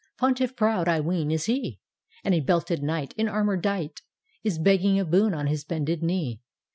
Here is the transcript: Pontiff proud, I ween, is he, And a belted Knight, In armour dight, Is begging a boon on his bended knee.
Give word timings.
Pontiff 0.17 0.55
proud, 0.55 0.87
I 0.87 0.99
ween, 0.99 1.29
is 1.29 1.45
he, 1.45 1.79
And 2.23 2.33
a 2.33 2.39
belted 2.39 2.81
Knight, 2.81 3.13
In 3.19 3.27
armour 3.27 3.55
dight, 3.55 4.01
Is 4.43 4.57
begging 4.57 4.99
a 4.99 5.05
boon 5.05 5.35
on 5.35 5.45
his 5.45 5.63
bended 5.63 6.01
knee. 6.01 6.41